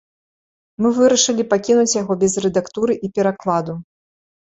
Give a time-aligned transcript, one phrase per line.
[0.83, 3.81] Мы вырашылі пакінуць яго без рэдактуры і перакладу.